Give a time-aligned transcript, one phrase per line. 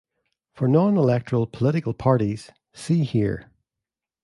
[0.55, 3.51] For non-electoral political "parties", see here.